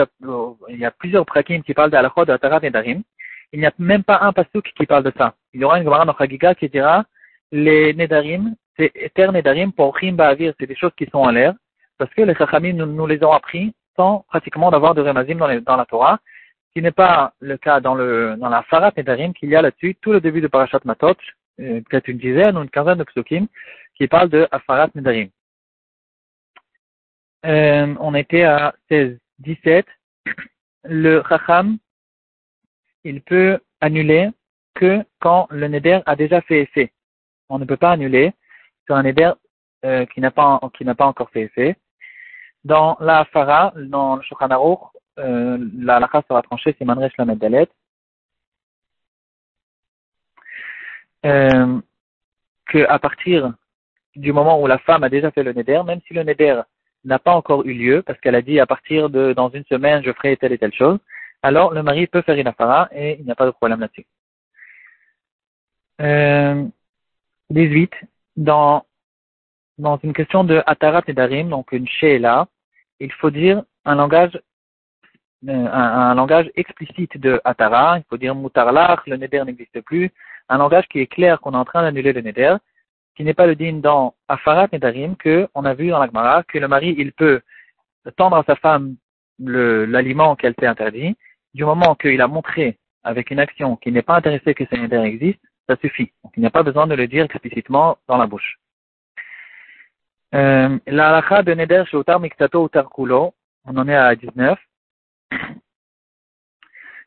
il 0.69 0.79
y 0.79 0.85
a 0.85 0.91
plusieurs 0.91 1.25
prakim 1.25 1.63
qui 1.63 1.73
parlent 1.73 1.91
de 1.91 1.97
la 1.97 2.13
de 2.25 2.33
Atarat 2.33 2.61
Nedarim. 2.61 3.03
Il 3.53 3.61
n'y 3.61 3.67
a 3.67 3.73
même 3.79 4.05
pas 4.05 4.19
un 4.21 4.33
pasuk 4.35 4.71
qui 4.77 4.85
parle 4.85 5.05
de 5.05 5.13
ça. 5.17 5.35
Il 5.55 5.61
y 5.61 5.65
aura 5.65 5.79
une 5.79 5.85
Gemara 5.85 6.05
dans 6.05 6.15
Chagiga 6.15 6.55
qui 6.55 6.69
dira 6.69 7.05
les 7.51 7.95
Nedarim, 7.95 8.55
c'est 8.77 8.93
Eter 8.95 9.29
Nedarim 9.33 9.73
pour 9.73 9.97
Ba'avir, 10.13 10.53
c'est 10.61 10.67
des 10.67 10.77
choses 10.77 10.93
qui 10.99 11.07
sont 11.07 11.21
en 11.21 11.31
l'air, 11.31 11.55
parce 11.97 12.13
que 12.13 12.23
les 12.23 12.35
Chachamim 12.35 12.75
nous, 12.75 13.07
les 13.07 13.23
ont 13.25 13.33
appris 13.33 13.73
sans 13.97 14.27
pratiquement 14.29 14.71
d'avoir 14.71 14.95
de 14.95 15.01
Remazim 15.01 15.37
dans, 15.37 15.49
dans, 15.63 15.77
la 15.77 15.87
Torah, 15.87 16.19
ce 16.69 16.73
qui 16.75 16.83
n'est 16.83 16.91
pas 16.91 17.33
le 17.41 17.57
cas 17.57 17.81
dans, 17.81 17.95
le, 17.95 18.37
dans 18.37 18.51
la 18.51 18.63
Farat 18.65 18.93
Nedarim 18.95 19.33
qu'il 19.33 19.49
y 19.49 19.57
a 19.57 19.63
là-dessus, 19.63 19.95
tout 20.03 20.13
le 20.13 20.21
début 20.21 20.43
de 20.43 20.49
Parashat 20.49 20.81
Matot, 20.85 21.17
euh, 21.61 21.81
peut-être 21.89 22.09
une 22.09 22.19
dizaine 22.19 22.59
ou 22.59 22.63
une 22.63 22.69
quinzaine 22.69 22.99
de 22.99 23.05
psukim, 23.05 23.47
qui 23.97 24.07
parlent 24.09 24.29
de 24.29 24.47
Afarat 24.51 24.91
Nedarim. 24.95 25.31
Euh, 27.45 27.95
on 28.01 28.15
était 28.15 28.43
à 28.43 28.75
16, 28.89 29.19
17. 29.39 29.87
Le 30.85 31.23
Chacham, 31.29 31.79
il 33.05 33.23
peut 33.23 33.59
annuler 33.81 34.31
que 34.75 35.05
quand 35.21 35.47
le 35.51 35.69
Neder 35.69 36.01
a 36.07 36.17
déjà 36.17 36.41
fait 36.43 36.63
effet. 36.63 36.93
On 37.49 37.59
ne 37.59 37.65
peut 37.65 37.77
pas 37.77 37.93
annuler 37.93 38.33
sur 38.85 38.97
un 38.97 39.03
Neder 39.03 39.33
euh, 39.85 40.05
qui 40.07 40.21
n'a 40.21 40.31
pas, 40.31 40.59
encore 40.61 41.31
fait 41.31 41.43
effet. 41.43 41.77
Dans 42.65 42.97
la 43.01 43.25
Farah, 43.27 43.73
dans 43.77 44.17
le 44.17 44.23
Shulchan 44.23 44.49
euh, 45.19 45.59
la 45.79 45.97
halakha 45.97 46.23
sera 46.29 46.43
tranchée, 46.43 46.75
c'est 46.79 46.85
Manresh 46.85 47.13
la 47.17 47.35
Dalet. 47.35 47.69
Euh, 51.25 51.81
que 52.67 52.87
à 52.89 52.99
partir 52.99 53.55
du 54.17 54.33
moment 54.33 54.61
où 54.61 54.67
la 54.67 54.79
femme 54.79 55.05
a 55.05 55.09
déjà 55.09 55.31
fait 55.31 55.43
le 55.43 55.53
Neder, 55.53 55.83
même 55.85 56.01
si 56.07 56.15
le 56.15 56.23
Neder 56.23 56.63
n'a 57.05 57.19
pas 57.19 57.35
encore 57.35 57.65
eu 57.67 57.73
lieu, 57.73 58.03
parce 58.03 58.19
qu'elle 58.21 58.35
a 58.35 58.43
dit 58.43 58.59
à 58.61 58.67
partir 58.67 59.11
de 59.11 59.33
dans 59.33 59.49
une 59.51 59.65
semaine 59.65 60.03
je 60.05 60.13
ferai 60.13 60.37
telle 60.37 60.53
et 60.53 60.59
telle 60.59 60.75
chose, 60.75 60.99
alors 61.43 61.73
le 61.73 61.83
mari 61.83 62.07
peut 62.07 62.23
faire 62.23 62.39
une 62.39 62.49
afara 62.49 62.89
et 62.93 63.19
il 63.19 63.25
n'y 63.25 63.31
a 63.31 63.37
pas 63.37 63.47
de 63.47 63.51
problème 63.53 63.81
là-dessus. 63.81 64.07
Euh, 66.01 66.65
18. 67.51 67.93
Dans, 68.37 68.85
dans 69.79 69.99
une 70.03 70.13
question 70.13 70.45
de 70.45 70.63
Atarat 70.67 71.03
et 71.07 71.15
Darim, 71.15 71.49
donc 71.49 71.73
une 71.73 71.89
Sheela, 71.89 72.49
il 73.01 73.13
faut 73.13 73.31
dire 73.31 73.63
un 73.85 73.95
langage 73.95 74.39
euh, 75.49 75.53
un, 75.53 76.11
un, 76.11 76.15
langage 76.15 76.51
explicite 76.57 77.19
de 77.19 77.41
Atara, 77.45 77.99
il 77.99 78.05
faut 78.09 78.17
dire 78.17 78.35
Mutarlach, 78.35 79.07
le 79.07 79.17
Neder 79.17 79.45
n'existe 79.45 79.81
plus, 79.83 80.11
un 80.49 80.59
langage 80.59 80.87
qui 80.89 81.01
est 81.01 81.07
clair 81.07 81.41
qu'on 81.41 81.53
est 81.53 81.57
en 81.57 81.65
train 81.65 81.83
d'annuler 81.83 82.13
le 82.13 82.21
Neder, 82.21 82.57
qui 83.17 83.25
n'est 83.25 83.35
pas 83.35 83.47
le 83.47 83.57
digne 83.57 83.81
dans 83.81 84.15
Afarat 84.29 84.69
Nedarim, 84.73 85.17
que 85.17 85.49
on 85.55 85.65
a 85.65 85.75
vu 85.75 85.89
dans 85.89 85.99
la 85.99 86.07
Gemara 86.07 86.43
que 86.45 86.59
le 86.59 86.69
mari 86.69 86.95
il 86.99 87.13
peut 87.13 87.41
tendre 88.17 88.37
à 88.37 88.45
sa 88.45 88.57
femme 88.57 88.97
l'aliment 89.39 90.37
qu'elle 90.37 90.55
s'est 90.59 90.67
interdit, 90.67 91.17
du 91.55 91.65
moment 91.65 91.95
qu'il 91.95 92.21
a 92.21 92.29
montré 92.29 92.79
avec 93.03 93.31
une 93.31 93.41
action 93.41 93.77
qu'il 93.77 93.95
n'est 93.95 94.03
pas 94.03 94.17
intéressé 94.17 94.55
que 94.55 94.65
ce 94.67 94.77
Neder 94.77 95.01
existe, 95.01 95.41
ça 95.69 95.77
suffit. 95.77 96.13
Donc, 96.23 96.33
il 96.37 96.41
n'y 96.41 96.47
a 96.47 96.51
pas 96.51 96.63
besoin 96.63 96.87
de 96.87 96.95
le 96.95 97.07
dire 97.07 97.25
explicitement 97.25 97.99
dans 98.09 98.17
la 98.17 98.27
bouche. 98.27 98.59
Euh, 100.35 100.79
la 100.87 101.43
de 101.43 101.55
Neder 101.55 101.85
chez 101.87 101.97
Utar 101.99 102.21
Miktato 102.21 102.67
Utar 102.67 102.91
Kulo, 102.91 103.35
on 103.65 103.77
en 103.77 103.89
est 103.89 103.95
à 103.95 104.15
19 104.15 104.59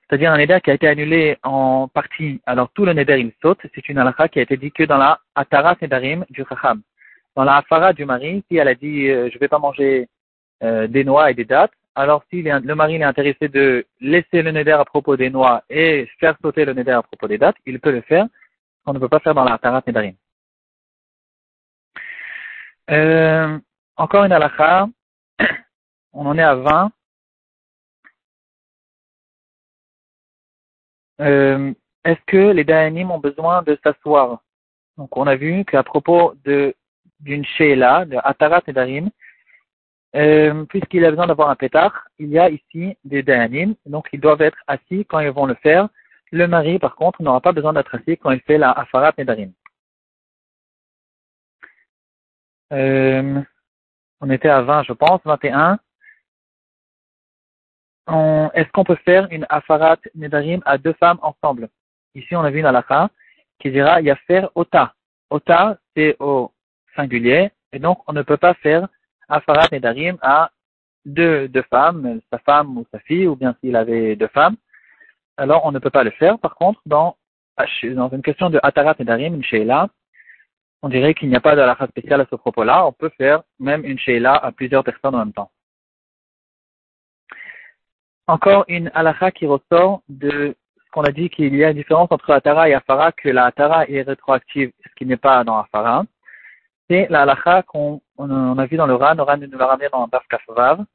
c'est-à-dire 0.10 0.32
un 0.32 0.38
neder 0.38 0.60
qui 0.64 0.72
a 0.72 0.74
été 0.74 0.88
annulé 0.88 1.38
en 1.44 1.88
partie, 1.88 2.42
alors 2.48 2.72
tout 2.74 2.84
le 2.84 2.94
neder 2.94 3.20
il 3.20 3.32
saute, 3.42 3.60
c'est 3.76 3.90
une 3.90 4.00
halakha 4.00 4.28
qui 4.28 4.40
a 4.40 4.42
été 4.42 4.58
dit 4.58 4.72
que 4.72 4.84
dans 4.84 4.98
la 4.98 5.20
atara 5.36 5.76
nedarim 5.80 6.26
du 6.32 6.44
chacham. 6.50 6.82
Dans 7.36 7.44
la 7.44 7.58
afara 7.58 7.94
du 7.94 8.06
mari, 8.06 8.44
si 8.50 8.58
elle 8.58 8.70
a 8.70 8.74
dit 8.74 9.08
euh, 9.08 9.30
je 9.32 9.38
vais 9.38 9.48
pas 9.48 9.60
manger 9.60 10.10
euh, 10.64 10.88
des 10.88 11.04
noix 11.04 11.30
et 11.30 11.36
des 11.36 11.46
dattes, 11.46 11.74
alors 11.94 12.24
si 12.32 12.42
le 12.42 12.74
mari 12.76 12.96
est 12.96 13.04
intéressé 13.04 13.50
de 13.50 13.86
laisser 14.02 14.42
le 14.42 14.52
neder 14.52 14.72
à 14.72 14.84
propos 14.84 15.16
des 15.16 15.30
noix 15.30 15.64
et 15.70 16.10
faire 16.20 16.36
sauter 16.42 16.66
le 16.66 16.74
neder 16.74 16.92
à 16.92 17.04
propos 17.04 17.28
des 17.28 17.38
dattes, 17.38 17.58
il 17.68 17.80
peut 17.80 17.92
le 17.92 18.02
faire, 18.02 18.26
on 18.88 18.94
ne 18.94 19.00
peut 19.00 19.10
pas 19.10 19.20
faire 19.20 19.36
dans 19.36 19.44
la 19.44 19.54
atara 19.54 19.84
nedarim. 19.86 20.16
Euh, 22.90 23.60
encore 23.96 24.24
une 24.24 24.32
halakha, 24.32 24.88
on 26.14 26.26
en 26.26 26.36
est 26.36 26.42
à 26.42 26.56
20. 26.56 26.92
Euh, 31.22 31.74
est-ce 32.06 32.20
que 32.28 32.52
les 32.52 32.64
Dayanim 32.64 33.12
ont 33.12 33.20
besoin 33.20 33.62
de 33.64 33.78
s'asseoir? 33.84 34.42
Donc 34.98 35.16
on 35.18 35.28
a 35.28 35.36
vu 35.36 35.66
qu'à 35.66 35.84
propos 35.84 36.34
de 36.46 36.76
d'une 37.20 37.46
Sheila, 37.46 38.06
de 38.06 38.18
Atarat 38.24 38.62
et 38.68 38.74
Darim, 38.74 39.10
euh, 40.16 40.66
puisqu'il 40.66 41.04
a 41.06 41.10
besoin 41.10 41.28
d'avoir 41.28 41.50
un 41.50 41.56
pétard, 41.56 42.08
il 42.18 42.30
y 42.30 42.40
a 42.40 42.50
ici 42.50 42.96
des 43.04 43.24
Dayanim, 43.24 43.76
donc 43.86 44.08
ils 44.14 44.22
doivent 44.22 44.42
être 44.42 44.58
assis 44.68 45.06
quand 45.06 45.20
ils 45.20 45.30
vont 45.32 45.46
le 45.46 45.56
faire. 45.56 45.90
Le 46.32 46.48
mari, 46.48 46.80
par 46.80 46.96
contre, 46.96 47.22
n'aura 47.22 47.42
pas 47.42 47.52
besoin 47.52 47.74
d'être 47.74 47.94
assis 47.96 48.18
quand 48.18 48.32
il 48.32 48.40
fait 48.42 48.58
la 48.58 48.72
Afarat 48.72 49.14
et 49.18 49.26
Darim. 49.26 49.52
Euh, 52.72 53.42
on 54.22 54.30
était 54.30 54.50
à 54.50 54.62
20, 54.62 54.84
je 54.84 54.94
pense, 54.94 55.22
21 55.26 55.80
est-ce 58.54 58.70
qu'on 58.72 58.84
peut 58.84 58.98
faire 59.06 59.28
une 59.32 59.46
afarat 59.50 59.98
nedarim 60.16 60.62
à 60.66 60.78
deux 60.78 60.94
femmes 60.94 61.20
ensemble? 61.22 61.70
Ici, 62.16 62.36
on 62.36 62.42
a 62.42 62.50
vu 62.50 62.60
une 62.60 62.66
halakha 62.66 63.10
qui 63.60 63.72
dira 63.72 64.02
yafer 64.02 64.48
ota. 64.56 64.94
Ota, 65.30 65.78
c'est 65.96 66.16
au 66.20 66.52
singulier, 66.96 67.52
et 67.72 67.80
donc 67.80 68.00
on 68.08 68.14
ne 68.14 68.22
peut 68.22 68.38
pas 68.38 68.54
faire 68.56 68.88
afarat 69.28 69.68
nedarim 69.72 70.18
à 70.22 70.52
deux, 71.06 71.50
femmes, 71.70 72.20
sa 72.32 72.40
femme 72.40 72.78
ou 72.78 72.86
sa 72.92 73.00
fille, 73.00 73.28
ou 73.28 73.36
bien 73.36 73.56
s'il 73.60 73.76
avait 73.76 74.16
deux 74.16 74.28
femmes. 74.28 74.56
Alors, 75.38 75.66
on 75.66 75.72
ne 75.72 75.80
peut 75.80 75.90
pas 75.90 76.04
le 76.04 76.12
faire. 76.12 76.38
Par 76.40 76.56
contre, 76.56 76.82
dans, 76.86 77.16
dans 77.84 78.10
une 78.10 78.22
question 78.22 78.50
de 78.50 78.60
atarat 78.64 78.96
nedarim, 79.00 79.36
une 79.36 79.44
sheila, 79.44 79.88
on 80.82 80.90
dirait 80.90 81.14
qu'il 81.14 81.30
n'y 81.30 81.36
a 81.36 81.42
pas 81.42 81.56
de 81.56 81.62
halakha 81.62 81.88
spéciale 81.88 82.22
à 82.22 82.28
ce 82.30 82.36
propos-là. 82.36 82.86
On 82.86 82.92
peut 82.92 83.12
faire 83.18 83.44
même 83.60 83.86
une 83.86 84.00
sheila 84.00 84.34
à 84.34 84.52
plusieurs 84.52 84.84
personnes 84.84 85.16
en 85.16 85.20
même 85.20 85.34
temps 85.34 85.52
encore 88.30 88.64
une 88.68 88.92
halakha 88.94 89.32
qui 89.32 89.46
ressort 89.48 90.02
de 90.08 90.56
ce 90.78 90.92
qu'on 90.92 91.04
a 91.04 91.12
dit 91.12 91.30
qu'il 91.30 91.56
y 91.56 91.64
a 91.64 91.72
une 91.72 91.78
différence 91.78 92.12
entre 92.12 92.32
Atara 92.32 92.70
et 92.70 92.74
Afara, 92.74 93.12
que 93.12 93.30
la 93.30 93.46
Atara 93.46 93.88
est 93.88 94.04
rétroactive, 94.04 94.72
ce 94.84 94.90
qui 94.96 95.06
n'est 95.06 95.18
pas 95.18 95.44
dans 95.44 95.58
Afara. 95.58 96.06
C'est 96.90 97.08
la 97.10 97.24
halakha 97.24 97.64
qu'on 97.64 98.02
a 98.20 98.66
vu 98.66 98.78
dans 98.78 98.88
le 98.88 98.96
Ran, 98.96 99.16
le 99.16 99.24
Ran 99.24 99.38
nous 99.38 99.58
l'a 99.58 99.68
ramené 99.68 99.90
dans 99.92 100.08
Daf 100.08 100.28
Kafavav, 100.28 100.86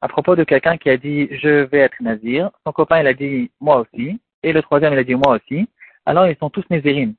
à 0.00 0.08
propos 0.08 0.34
de 0.34 0.44
quelqu'un 0.44 0.76
qui 0.76 0.90
a 0.90 0.96
dit 0.96 1.28
je 1.38 1.64
vais 1.64 1.78
être 1.78 2.00
nazir. 2.00 2.50
Son 2.66 2.72
copain 2.72 3.00
il 3.00 3.06
a 3.06 3.14
dit 3.14 3.50
moi 3.60 3.80
aussi, 3.80 4.20
et 4.42 4.52
le 4.52 4.62
troisième 4.62 4.92
il 4.94 4.98
a 4.98 5.04
dit 5.04 5.14
moi 5.14 5.36
aussi, 5.36 5.68
alors 6.06 6.26
ils 6.26 6.36
sont 6.36 6.50
tous 6.50 6.64
Nézérim. 6.70 7.14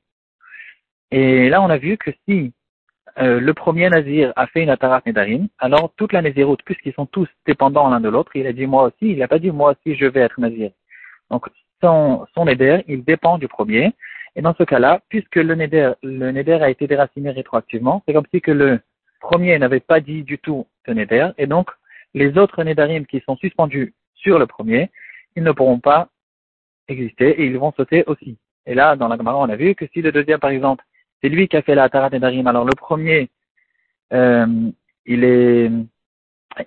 Et 1.12 1.50
là 1.50 1.62
on 1.62 1.70
a 1.70 1.78
vu 1.78 1.98
que 1.98 2.12
si 2.28 2.54
euh, 3.20 3.40
le 3.40 3.54
premier 3.54 3.90
Nazir 3.90 4.32
a 4.36 4.48
fait 4.48 4.62
une 4.62 4.70
Atarat 4.70 5.02
Nedarim, 5.06 5.48
alors 5.58 5.92
toute 5.98 6.14
la 6.14 6.22
Nézéroute, 6.22 6.62
puisqu'ils 6.64 6.94
sont 6.94 7.08
tous 7.08 7.28
dépendants 7.46 7.90
l'un 7.90 8.00
de 8.00 8.10
l'autre, 8.10 8.36
il 8.36 8.46
a 8.46 8.54
dit 8.54 8.68
moi 8.68 8.84
aussi, 8.84 9.12
il 9.12 9.18
n'a 9.18 9.28
pas 9.28 9.40
dit 9.40 9.52
moi 9.52 9.72
aussi 9.72 9.96
je 9.98 10.06
vais 10.06 10.22
être 10.22 10.40
Nazir. 10.40 10.72
Donc 11.32 11.48
son, 11.82 12.26
son 12.36 12.46
Neder, 12.46 12.84
il 12.88 13.04
dépend 13.04 13.38
du 13.38 13.48
premier. 13.48 13.94
Et 14.36 14.42
dans 14.42 14.54
ce 14.54 14.64
cas-là, 14.64 15.02
puisque 15.10 15.38
le 15.38 15.56
Neder, 15.56 15.94
le 16.04 16.32
Neder 16.32 16.60
a 16.62 16.70
été 16.70 16.86
déraciné 16.86 17.32
rétroactivement, 17.32 18.04
c'est 18.06 18.14
comme 18.14 18.28
si 18.32 18.40
que 18.40 18.52
le 18.52 18.80
premier 19.20 19.58
n'avait 19.58 19.80
pas 19.80 20.00
dit 20.00 20.24
du 20.24 20.38
tout 20.38 20.68
ce 20.86 20.92
Neder, 20.92 21.30
et 21.38 21.48
donc 21.48 21.72
les 22.14 22.38
autres 22.38 22.64
Nedarim 22.64 23.06
qui 23.06 23.20
sont 23.22 23.36
suspendus 23.38 23.94
sur 24.14 24.38
le 24.38 24.46
premier, 24.46 24.92
ils 25.36 25.44
ne 25.44 25.52
pourront 25.52 25.80
pas 25.80 26.10
exister 26.88 27.30
et 27.42 27.46
ils 27.46 27.58
vont 27.58 27.72
sauter 27.74 28.04
aussi. 28.06 28.38
Et 28.66 28.76
là, 28.76 28.96
dans 28.96 29.08
la 29.08 29.18
Gemara, 29.18 29.38
on 29.38 29.50
a 29.50 29.56
vu 29.56 29.76
que 29.76 29.86
si 29.94 30.02
le 30.02 30.12
deuxième, 30.12 30.40
par 30.40 30.50
exemple, 30.50 30.84
c'est 31.22 31.30
lui 31.30 31.48
qui 31.48 31.58
a 31.58 31.62
fait 31.62 31.76
la 31.76 31.90
Tarat 31.90 32.10
Nedarim, 32.10 32.48
alors 32.48 32.66
le 32.66 32.76
premier, 32.76 33.30
euh, 34.14 34.72
il 35.06 35.24
est, 35.24 35.72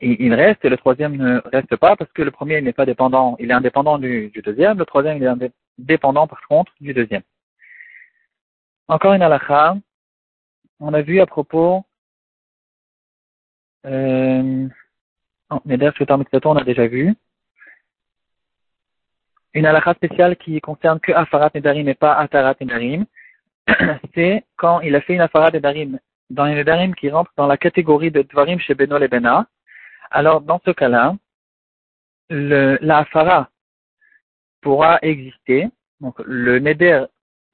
il, 0.00 0.34
reste 0.34 0.64
et 0.64 0.68
le 0.68 0.76
troisième 0.76 1.16
ne 1.16 1.40
reste 1.50 1.76
pas 1.76 1.96
parce 1.96 2.10
que 2.12 2.22
le 2.22 2.30
premier 2.30 2.60
n'est 2.60 2.72
pas 2.72 2.86
dépendant, 2.86 3.36
il 3.38 3.50
est 3.50 3.54
indépendant 3.54 3.98
du, 3.98 4.32
deuxième, 4.44 4.78
le 4.78 4.84
troisième 4.84 5.18
il 5.18 5.24
est 5.24 5.52
dépendant 5.78 6.26
par 6.26 6.40
contre 6.48 6.72
du 6.80 6.92
deuxième. 6.94 7.22
Encore 8.88 9.14
une 9.14 9.22
halakha, 9.22 9.76
on 10.80 10.94
a 10.94 11.02
vu 11.02 11.20
à 11.20 11.26
propos, 11.26 11.84
euh, 13.86 14.68
oh, 15.50 15.60
on 15.64 16.56
a 16.56 16.64
déjà 16.64 16.86
vu. 16.86 17.14
Une 19.52 19.66
halakha 19.66 19.94
spéciale 19.94 20.36
qui 20.36 20.60
concerne 20.60 21.00
que 21.00 21.12
Afarat 21.12 21.50
Nedarim 21.54 21.88
et 21.88 21.94
pas 21.94 22.14
Atarat 22.14 22.54
Nedarim, 22.60 23.04
c'est 24.14 24.44
quand 24.56 24.80
il 24.80 24.94
a 24.94 25.00
fait 25.00 25.14
une 25.14 25.20
Afarat 25.20 25.50
Nedarim 25.50 25.98
dans 26.30 26.44
les 26.44 26.54
Nedarim 26.54 26.94
qui 26.94 27.10
rentrent 27.10 27.32
dans 27.36 27.46
la 27.46 27.56
catégorie 27.56 28.10
de 28.10 28.22
Dvarim 28.22 28.58
chez 28.60 28.74
Beno 28.74 28.98
Bena, 29.08 29.46
alors 30.10 30.40
dans 30.40 30.60
ce 30.64 30.70
cas-là, 30.70 31.16
la 32.30 32.98
Afara 32.98 33.50
pourra 34.60 34.98
exister. 35.02 35.68
Donc 36.00 36.18
le 36.24 36.58
Neder, 36.58 37.04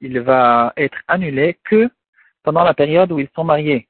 il 0.01 0.19
va 0.19 0.73
être 0.77 0.99
annulé 1.07 1.57
que 1.63 1.89
pendant 2.43 2.63
la 2.63 2.73
période 2.73 3.11
où 3.11 3.19
ils 3.19 3.29
sont 3.35 3.43
mariés. 3.43 3.87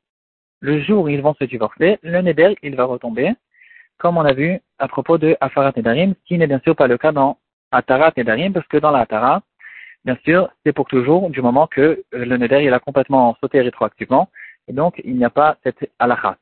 Le 0.59 0.81
jour 0.81 1.03
où 1.03 1.09
ils 1.09 1.21
vont 1.21 1.35
se 1.35 1.43
divorcer, 1.43 1.99
le 2.01 2.21
Neder, 2.21 2.55
il 2.63 2.75
va 2.75 2.85
retomber, 2.85 3.33
comme 3.97 4.17
on 4.17 4.25
a 4.25 4.33
vu 4.33 4.59
à 4.79 4.87
propos 4.87 5.17
de 5.17 5.37
Afarat 5.41 5.73
Nedarim, 5.75 6.13
ce 6.13 6.27
qui 6.27 6.37
n'est 6.37 6.47
bien 6.47 6.61
sûr 6.63 6.75
pas 6.75 6.87
le 6.87 6.97
cas 6.97 7.11
dans 7.11 7.37
Atarat 7.71 8.13
Nedarim, 8.17 8.53
parce 8.53 8.67
que 8.67 8.77
dans 8.77 8.91
la 8.91 8.99
Atara, 8.99 9.41
bien 10.05 10.17
sûr, 10.23 10.49
c'est 10.65 10.73
pour 10.73 10.87
toujours, 10.87 11.29
du 11.29 11.41
moment 11.41 11.67
que 11.67 12.03
le 12.11 12.37
Neder, 12.37 12.63
il 12.63 12.73
a 12.73 12.79
complètement 12.79 13.35
sauté 13.41 13.61
rétroactivement, 13.61 14.29
et 14.67 14.73
donc 14.73 15.01
il 15.03 15.15
n'y 15.17 15.25
a 15.25 15.29
pas 15.29 15.57
cette 15.63 15.89
halakha. 15.99 16.37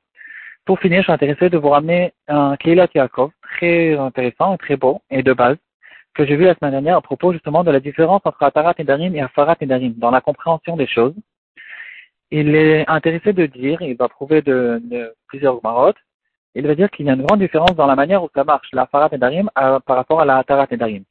Pour 0.66 0.80
finir, 0.80 1.00
je 1.00 1.04
suis 1.04 1.12
intéressé 1.12 1.50
de 1.50 1.58
vous 1.58 1.70
ramener 1.70 2.14
un 2.28 2.58
Keilat 2.58 2.88
Yaakov 2.96 3.32
très 3.42 3.96
intéressant 3.96 4.56
et 4.56 4.58
très 4.58 4.78
beau 4.78 5.02
et 5.12 5.22
de 5.22 5.32
base 5.32 5.58
que 6.16 6.26
j'ai 6.26 6.36
vu 6.36 6.46
la 6.46 6.56
semaine 6.56 6.72
dernière 6.72 6.98
à 6.98 7.02
propos 7.02 7.34
justement 7.34 7.64
de 7.64 7.70
la 7.70 7.80
différence 7.80 8.22
entre 8.24 8.42
Atarat 8.42 8.74
Nedarim 8.80 9.16
et 9.16 9.22
Afarat 9.22 9.58
Nedarim 9.62 9.94
dans 9.98 10.10
la 10.10 10.22
compréhension 10.22 10.76
des 10.76 10.88
choses. 10.88 11.14
Il 12.32 12.56
est 12.56 12.90
intéressé 12.90 13.34
de 13.34 13.46
dire, 13.46 13.82
il 13.82 13.96
va 13.96 14.10
prouver 14.10 14.42
de, 14.42 15.14
plusieurs 15.28 15.62
marottes, 15.64 15.98
il 16.56 16.66
va 16.66 16.74
dire 16.74 16.90
qu'il 16.90 17.06
y 17.06 17.10
a 17.10 17.14
une 17.14 17.26
grande 17.26 17.42
différence 17.42 17.76
dans 17.76 17.86
la 17.86 17.96
manière 17.96 18.24
où 18.24 18.30
ça 18.34 18.44
marche, 18.44 18.70
la 18.74 18.84
Afarat 18.84 19.10
Nedarim 19.12 19.52
par 19.54 19.96
rapport 19.96 20.22
à 20.22 20.26
la 20.26 20.38
Atarat 20.38 20.68
Nedarim. 20.72 21.04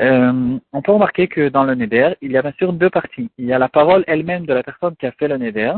Euh, 0.00 0.58
on 0.72 0.82
peut 0.82 0.92
remarquer 0.92 1.28
que 1.28 1.48
dans 1.48 1.64
le 1.64 1.74
Neder, 1.74 2.14
il 2.22 2.32
y 2.32 2.36
a 2.36 2.42
bien 2.42 2.52
sûr 2.58 2.72
deux 2.72 2.90
parties. 2.90 3.30
Il 3.38 3.46
y 3.46 3.52
a 3.52 3.58
la 3.58 3.68
parole 3.68 4.04
elle-même 4.06 4.46
de 4.46 4.54
la 4.54 4.62
personne 4.62 4.96
qui 4.96 5.06
a 5.06 5.12
fait 5.12 5.28
le 5.28 5.36
Neder, 5.36 5.74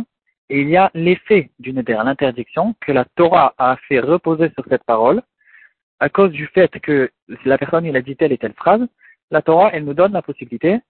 et 0.51 0.61
il 0.61 0.69
y 0.69 0.77
a 0.77 0.91
l'effet 0.95 1.51
du 1.59 1.73
neder, 1.73 2.01
l'interdiction 2.05 2.75
que 2.81 2.93
la 2.93 3.05
Torah 3.17 3.55
a 3.59 3.77
fait 3.89 4.01
reposer 4.01 4.51
sur 4.51 4.65
cette 4.69 4.85
parole, 4.85 5.23
à 6.01 6.09
cause 6.09 6.31
du 6.33 6.47
fait 6.49 6.69
que 6.81 7.11
la 7.45 7.57
personne 7.57 7.87
il 7.87 7.97
a 7.97 8.03
dit 8.03 8.17
telle 8.17 8.33
et 8.33 8.39
telle 8.39 8.53
phrase, 8.53 8.87
la 9.31 9.43
Torah 9.43 9.71
elle 9.73 9.85
nous 9.85 9.95
donne 9.95 10.13
la 10.13 10.23
possibilité 10.23 10.81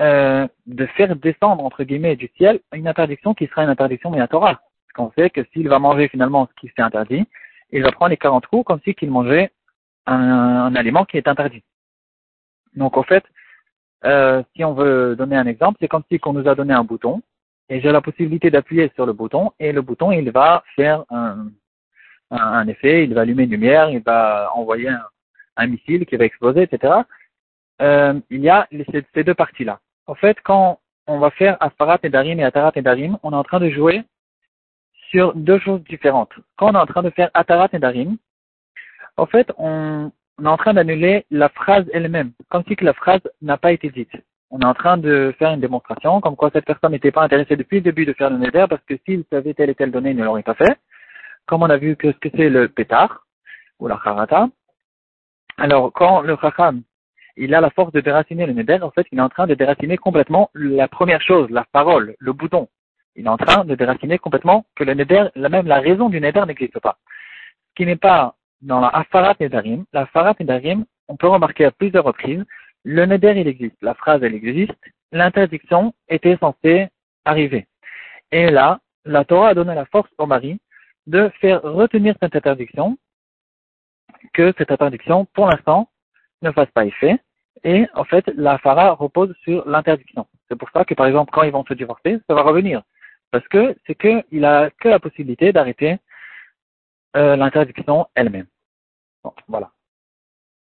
euh, 0.00 0.48
de 0.66 0.86
faire 0.86 1.14
descendre 1.16 1.62
entre 1.62 1.84
guillemets 1.84 2.16
du 2.16 2.30
ciel 2.36 2.60
une 2.72 2.88
interdiction 2.88 3.34
qui 3.34 3.46
sera 3.48 3.64
une 3.64 3.70
interdiction 3.70 4.10
mais 4.10 4.18
la 4.18 4.28
Torah. 4.28 4.54
Parce 4.54 4.92
qu'on 4.94 5.12
sait 5.12 5.30
que 5.30 5.44
s'il 5.52 5.68
va 5.68 5.78
manger 5.78 6.08
finalement 6.08 6.48
ce 6.48 6.60
qui 6.60 6.72
s'est 6.74 6.82
interdit, 6.82 7.24
il 7.70 7.82
va 7.82 7.92
prendre 7.92 8.10
les 8.10 8.16
40 8.16 8.46
coups 8.46 8.64
comme 8.64 8.80
si 8.84 8.94
qu'il 8.94 9.10
mangeait 9.10 9.50
un, 10.06 10.74
aliment 10.74 11.04
qui 11.04 11.16
est 11.18 11.28
interdit. 11.28 11.62
Donc 12.76 12.96
au 12.96 13.02
fait, 13.02 13.24
euh, 14.04 14.42
si 14.54 14.64
on 14.64 14.74
veut 14.74 15.16
donner 15.16 15.36
un 15.36 15.46
exemple, 15.46 15.78
c'est 15.80 15.88
comme 15.88 16.04
si 16.10 16.18
qu'on 16.18 16.32
nous 16.32 16.48
a 16.48 16.54
donné 16.54 16.74
un 16.74 16.84
bouton 16.84 17.22
et 17.68 17.80
j'ai 17.80 17.92
la 17.92 18.00
possibilité 18.00 18.50
d'appuyer 18.50 18.90
sur 18.94 19.06
le 19.06 19.12
bouton 19.12 19.52
et 19.58 19.72
le 19.72 19.80
bouton 19.80 20.12
il 20.12 20.30
va 20.30 20.62
faire 20.76 21.04
un, 21.10 22.66
effet, 22.68 23.04
il 23.04 23.14
va 23.14 23.22
allumer 23.22 23.44
une 23.44 23.50
lumière, 23.50 23.90
il 23.90 24.02
va 24.02 24.50
envoyer 24.54 24.88
un, 24.88 25.06
un 25.56 25.66
missile 25.66 26.04
qui 26.06 26.16
va 26.16 26.24
exploser, 26.24 26.62
etc. 26.62 26.94
Euh, 27.80 28.20
il 28.30 28.40
y 28.40 28.50
a 28.50 28.68
ces, 28.90 29.04
ces 29.14 29.24
deux 29.24 29.34
parties-là. 29.34 29.80
En 30.06 30.14
fait, 30.14 30.36
quand 30.42 30.80
on 31.06 31.18
va 31.18 31.30
faire 31.30 31.56
Asparat 31.60 31.98
et 32.02 32.08
Darim 32.08 32.38
et 32.40 32.44
Atarat 32.44 32.72
et 32.74 32.82
Darim, 32.82 33.18
on 33.22 33.32
est 33.32 33.36
en 33.36 33.44
train 33.44 33.60
de 33.60 33.70
jouer 33.70 34.02
sur 35.10 35.34
deux 35.34 35.58
choses 35.60 35.82
différentes. 35.84 36.32
Quand 36.56 36.70
on 36.70 36.74
est 36.74 36.82
en 36.82 36.86
train 36.86 37.02
de 37.02 37.10
faire 37.10 37.30
Atarat 37.34 37.68
et 37.72 37.78
Darim, 37.78 38.16
en 39.16 39.26
fait, 39.26 39.52
on, 39.58 40.10
on 40.38 40.44
est 40.44 40.48
en 40.48 40.56
train 40.56 40.74
d'annuler 40.74 41.24
la 41.30 41.48
phrase 41.48 41.84
elle-même, 41.92 42.32
comme 42.50 42.64
si 42.66 42.76
que 42.76 42.84
la 42.84 42.94
phrase 42.94 43.22
n'a 43.42 43.56
pas 43.56 43.72
été 43.72 43.90
dite 43.90 44.12
on 44.54 44.60
est 44.60 44.66
en 44.66 44.74
train 44.74 44.98
de 44.98 45.34
faire 45.36 45.52
une 45.52 45.60
démonstration 45.60 46.20
comme 46.20 46.36
quoi 46.36 46.48
cette 46.52 46.64
personne 46.64 46.92
n'était 46.92 47.10
pas 47.10 47.24
intéressée 47.24 47.56
depuis 47.56 47.78
le 47.78 47.82
début 47.82 48.06
de 48.06 48.12
faire 48.12 48.30
le 48.30 48.38
neder 48.38 48.66
parce 48.70 48.82
que 48.84 48.94
s'il 49.04 49.24
savait 49.28 49.52
telle 49.52 49.70
et 49.70 49.74
telle 49.74 49.90
donnée, 49.90 50.10
il 50.10 50.16
ne 50.16 50.22
l'aurait 50.22 50.44
pas 50.44 50.54
fait. 50.54 50.78
Comme 51.46 51.64
on 51.64 51.70
a 51.70 51.76
vu 51.76 51.96
que 51.96 52.12
ce 52.12 52.18
que 52.18 52.28
c'est 52.36 52.48
le 52.48 52.68
pétard 52.68 53.26
ou 53.80 53.88
la 53.88 53.96
harata. 53.96 54.48
Alors, 55.58 55.92
quand 55.92 56.20
le 56.20 56.36
chacham, 56.40 56.82
il 57.36 57.52
a 57.52 57.60
la 57.60 57.70
force 57.70 57.90
de 57.90 58.00
déraciner 58.00 58.46
le 58.46 58.52
neder, 58.52 58.78
en 58.82 58.92
fait, 58.92 59.06
il 59.10 59.18
est 59.18 59.22
en 59.22 59.28
train 59.28 59.48
de 59.48 59.54
déraciner 59.54 59.96
complètement 59.96 60.50
la 60.54 60.86
première 60.86 61.20
chose, 61.20 61.50
la 61.50 61.64
parole, 61.72 62.14
le 62.20 62.32
bouton. 62.32 62.68
Il 63.16 63.26
est 63.26 63.30
en 63.30 63.36
train 63.36 63.64
de 63.64 63.74
déraciner 63.74 64.18
complètement 64.18 64.66
que 64.76 64.84
le 64.84 64.94
neder, 64.94 65.30
même 65.34 65.66
la 65.66 65.80
raison 65.80 66.08
du 66.08 66.20
neder 66.20 66.44
n'existe 66.46 66.78
pas. 66.78 66.98
Ce 67.70 67.74
qui 67.74 67.86
n'est 67.86 67.96
pas 67.96 68.36
dans 68.64 68.80
la 68.80 68.88
afarat 68.88 69.36
nedarim. 69.40 69.84
La 69.92 70.02
afarat 70.02 70.34
nedarim, 70.40 70.84
on 71.08 71.16
peut 71.16 71.28
remarquer 71.28 71.64
à 71.66 71.70
plusieurs 71.70 72.04
reprises 72.04 72.44
le 72.84 73.06
neder, 73.06 73.32
il 73.40 73.48
existe, 73.48 73.76
la 73.80 73.94
phrase, 73.94 74.22
elle 74.22 74.34
existe, 74.34 74.74
l'interdiction 75.10 75.94
était 76.08 76.36
censée 76.36 76.88
arriver. 77.24 77.66
Et 78.30 78.50
là, 78.50 78.80
la 79.06 79.24
Torah 79.24 79.48
a 79.48 79.54
donné 79.54 79.74
la 79.74 79.86
force 79.86 80.10
au 80.18 80.26
mari 80.26 80.60
de 81.06 81.30
faire 81.40 81.62
retenir 81.62 82.14
cette 82.20 82.36
interdiction, 82.36 82.98
que 84.34 84.52
cette 84.58 84.70
interdiction, 84.70 85.24
pour 85.32 85.46
l'instant, 85.46 85.88
ne 86.42 86.50
fasse 86.52 86.70
pas 86.72 86.84
effet. 86.84 87.18
Et 87.62 87.86
en 87.94 88.04
fait, 88.04 88.26
la 88.36 88.58
Phara 88.58 88.92
repose 88.92 89.34
sur 89.44 89.66
l'interdiction. 89.66 90.26
C'est 90.48 90.56
pour 90.56 90.70
ça 90.70 90.84
que, 90.84 90.94
par 90.94 91.06
exemple, 91.06 91.30
quand 91.32 91.42
ils 91.42 91.52
vont 91.52 91.64
se 91.64 91.74
divorcer, 91.74 92.18
ça 92.28 92.34
va 92.34 92.42
revenir. 92.42 92.82
Parce 93.30 93.46
que 93.48 93.74
c'est 93.86 93.94
qu'il 93.94 94.44
a 94.44 94.70
que 94.78 94.88
la 94.88 94.98
possibilité 94.98 95.52
d'arrêter 95.52 95.96
euh, 97.16 97.36
l'interdiction 97.36 98.06
elle-même. 98.14 98.46
Voilà. 99.48 99.73